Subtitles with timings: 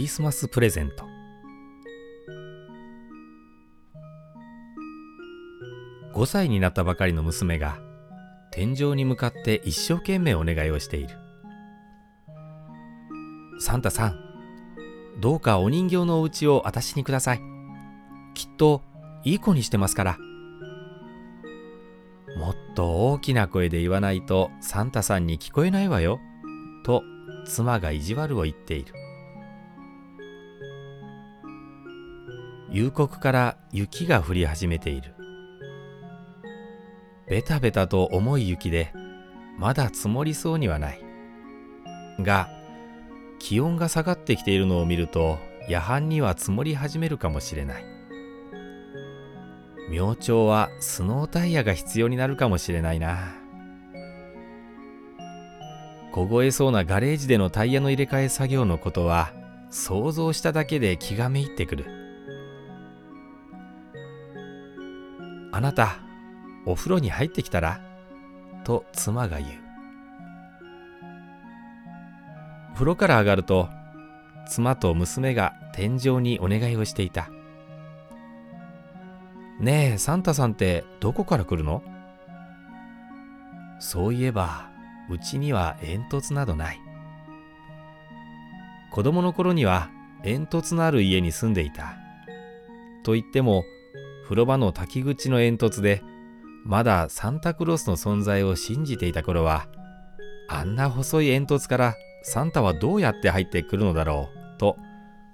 [0.00, 1.04] リスマスプレゼント。
[6.14, 7.78] 5歳になったばかりの娘が
[8.50, 11.18] 天井に向かって一生懸命お願いをしている。
[13.58, 14.18] サンタさん
[15.20, 17.42] どうかお人形のお家を私にください。
[18.32, 18.80] きっと
[19.22, 20.18] いい子にしてますから。
[22.38, 26.18] もっと大きな声で言わないとサンタさんに聞こえないわよ。
[26.86, 27.02] と
[27.44, 28.94] 妻が意地悪を言っている。
[32.72, 35.14] 夕刻から雪が降り始めている。
[37.28, 38.92] ベタベタと重い雪で
[39.58, 41.00] まだ積もりそうにはない。
[42.20, 42.48] が
[43.40, 45.38] 気温が下がってきているのを見ると
[45.68, 47.84] 夜半には積もり始めるかもしれない。
[49.90, 53.34] 明朝はスノータイヤが必要になるかもしれないな。
[56.12, 59.32] 凍えそうなガレージでのタイヤの入れ替え作業のことは
[59.70, 62.09] 想像しただけで気がめいってくる。
[65.60, 65.98] あなた
[66.64, 67.82] お風呂に入ってきたら？
[68.64, 69.50] と妻が言う。
[72.72, 73.68] 風呂から上がると
[74.48, 77.28] 妻と娘が天井にお願いをしていた。
[79.58, 81.82] ねえサンタさんってどこから来るの？
[83.80, 84.70] そういえば
[85.10, 86.80] うちには煙突などない。
[88.90, 89.90] 子供の頃には
[90.24, 91.98] 煙突のある家に住んでいた。
[93.02, 93.64] と言っても
[94.30, 96.04] 風呂場の滝口の煙突で
[96.64, 99.66] まだサンタクロースの存在を信じていた頃は
[100.48, 104.76] あんな細い煙突からサンタはどうやって入ってくるのだろうと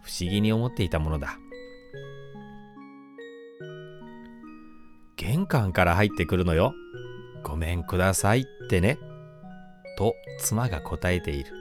[0.00, 1.36] 不思議に思っていたものだ。
[5.17, 6.72] 玄関から入ってくるのよ。
[7.42, 8.96] ごめんくださいってね。
[9.98, 11.52] と妻が答えている。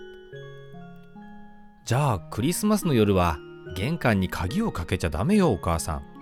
[1.84, 3.38] じゃあクリスマスの夜は
[3.76, 6.15] 玄関に鍵をかけちゃダメよお母さん。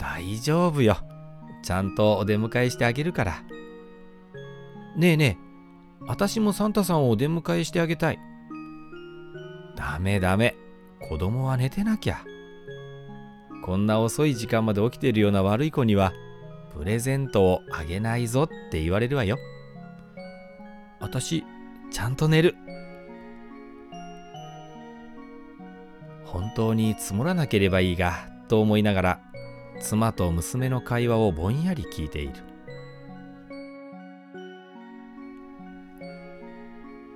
[0.00, 0.96] 大丈夫よ。
[1.62, 3.42] ちゃんとお出迎えしてあげるから。
[4.96, 8.18] ねえねえ、私もサンタさんをお出迎えしてあげたい。
[9.76, 10.56] ダメダメ。
[11.08, 12.24] 子供は寝てなきゃ。
[13.62, 16.12] こんな遅い時間まで起きているような悪い子には、
[16.74, 19.38] プレゼントをあげないぞって言われるわよ。
[20.98, 21.44] 私、
[21.90, 22.56] ちゃんと寝る。
[26.24, 29.29] 本当に積もらなければいいが、と思いながら
[29.80, 32.34] 妻と娘の会話をぼんやり聞いている。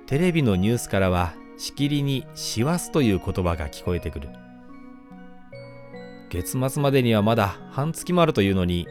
[0.07, 4.29] テレビのニュースからはしきりに「師走」という言葉が聞こえてくる。
[6.29, 8.87] 月末までにはまだ半月もあるというのに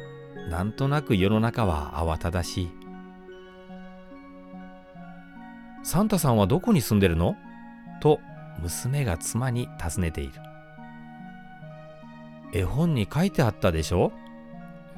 [0.48, 2.70] なんとなく世の中は慌ただしい。
[5.82, 7.36] サンタさんはどこに住んでるの？
[8.00, 8.18] と
[8.60, 10.32] 娘が妻に尋ねている。
[12.54, 14.12] 絵本に書いてあったでしょ？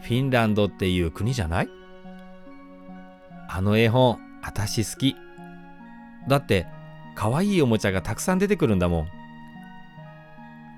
[0.02, 1.68] フィンランドっていう国じゃない？
[3.48, 5.16] あの絵本、あたし好き。
[6.28, 6.66] だって、
[7.14, 9.08] かわいいおもちゃがたくさん出てくるんだもん。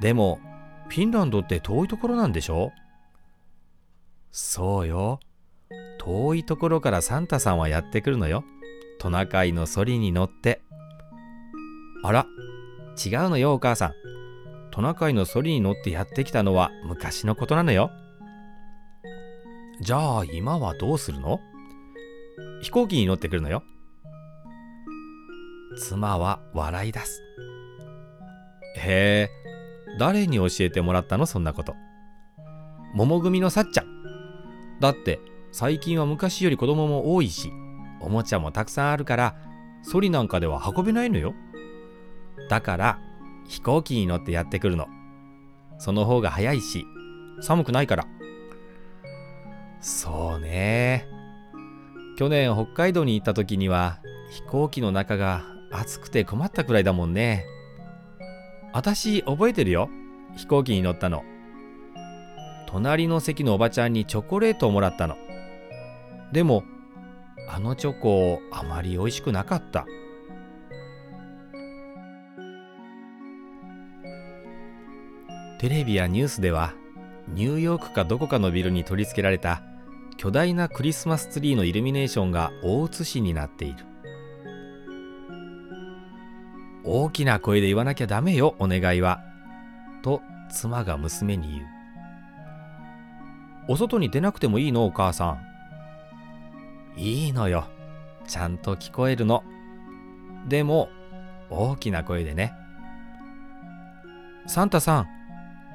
[0.00, 0.38] でも、
[0.88, 2.72] フィンランドって遠いところなんでしょ？
[4.30, 5.18] そうよ。
[5.98, 8.44] 遠いところからサンタさんはやってくるのよ。
[9.00, 10.60] トナカイのソリに乗って。
[12.04, 12.26] あら、
[13.04, 13.92] 違うのよお母さん。
[14.78, 17.90] トナカイのソリに乗ってやってきたのは昔のことなのよ。
[19.80, 21.40] じゃあ今はどうするの？
[22.62, 23.64] 飛行機に乗ってくるのよ。
[25.78, 27.20] 妻は笑い出す。
[28.76, 29.30] へえ、
[29.98, 31.26] 誰に教えてもらったの？
[31.26, 31.74] そんなこと。
[32.94, 33.86] 桃組のさっちゃん。
[34.78, 35.18] だって
[35.50, 37.50] 最近は昔より子供も多いし、
[38.00, 39.34] おもちゃもたくさんあるから、
[39.82, 41.34] ソリなんかでは運べないのよ。
[42.48, 43.00] だから
[43.48, 44.86] 飛行機に乗ってやってくるの。
[45.78, 46.84] その方が早いし、
[47.40, 48.06] 寒くないから。
[49.80, 51.06] そうね。
[52.18, 54.00] 去年北海道に行った時には
[54.30, 57.46] 飛行機の中が暑くて困ったくらいだもんね。
[58.72, 59.88] 私覚えてるよ。
[60.36, 61.22] 飛行機に乗ったの。
[62.66, 65.16] 隣の席のおばちゃんにチョコレートをもらったの。
[66.32, 66.64] でも、
[67.48, 69.86] あのチョコあまり美味しくなかった。
[75.58, 76.74] テレビやニュースでは
[77.26, 79.62] ニューヨークかどこかのビルに取り付けられた
[80.16, 83.84] 巨大なクリスマスツリーのイルミネーションが大写しになっている。
[86.84, 89.20] 大きな声で言わなきゃダメよお願いは
[90.02, 91.66] と妻が娘に言う。
[93.68, 95.38] お外に出なくてもいいのお母さ
[96.96, 97.00] ん。
[97.00, 97.66] いいのよ
[98.26, 99.42] ちゃんと聞こえるの。
[100.48, 100.88] でも
[101.50, 102.54] 大きな声でね。
[104.46, 105.06] サンタさん、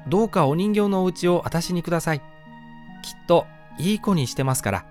[0.08, 2.20] どうかお人形のお家を私にください。
[2.20, 3.46] きっと
[3.78, 4.86] いい子にしてますから。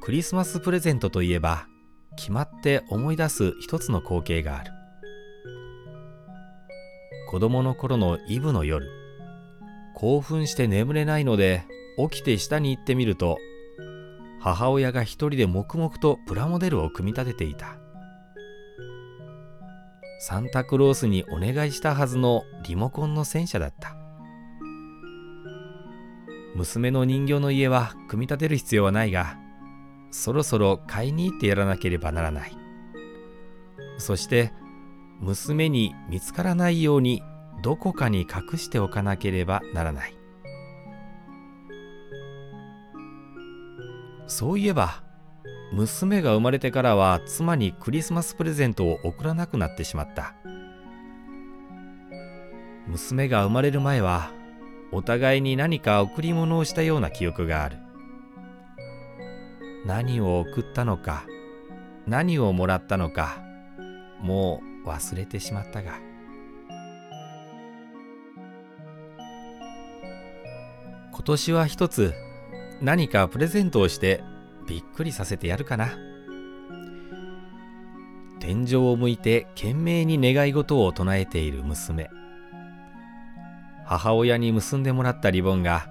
[0.00, 1.66] クリスマスプレゼントといえば、
[2.16, 4.72] 決まって思い出す一つの光景がある。
[7.30, 8.90] 子供の頃のイブの夜、
[9.94, 11.64] 興奮して眠れないので
[11.96, 13.38] 起きて下に行ってみると、
[14.40, 17.81] 母親が一人で黙々とプラモデルを組み立てていた。
[20.24, 23.96] サンタクロースにお願いしたはずのリモコンの戦車だった。
[26.54, 29.36] 娘の人形の家は組み立てる必要はないが、
[30.12, 32.56] そろそろ買いに行ってやらなければならない。
[33.98, 34.52] そして
[35.18, 37.20] 娘に見つからないように
[37.60, 40.14] どこかに隠しておかなければならない。
[44.28, 45.02] そういえば
[45.72, 50.34] 娘が生まれてからは妻にクリスマスプレゼントを贈らなくなってしまった。
[52.86, 54.32] 娘が生まれる前は
[54.92, 57.78] お互いに何か贈り物をしたような記憶がある。
[59.84, 61.24] 何を送ったのか
[62.06, 63.42] 何をもらったのか
[64.20, 65.98] もう忘れてしまったが
[71.12, 72.14] 今年は一つ
[72.80, 74.22] 何かプレゼントをして
[74.72, 75.90] びっくりさせてやるかな
[78.40, 82.08] 天井を向いて懸命に願い事を唱えている娘
[83.84, 85.86] 母親に結んでもらったリボンが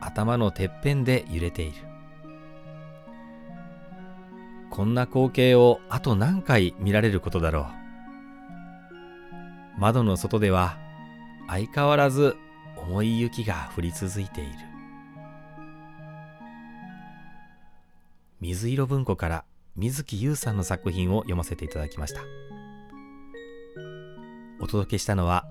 [0.00, 1.74] 頭のてっぺんで揺れている
[4.68, 7.68] こんな光景をあと何回見られることだろ
[9.76, 9.80] う。
[9.80, 10.76] 窓の外では
[11.48, 12.36] 相変わらず
[12.76, 14.67] 重い雪が降り続いている。
[18.40, 19.44] 水色文庫から
[19.76, 22.22] 水木優さんの作品を読ませていただきました。
[24.60, 25.44] お届けしたのは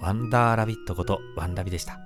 [0.00, 2.01] ワンダーラビットことワンラビでした。